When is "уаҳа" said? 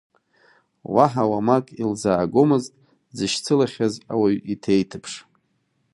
0.93-1.23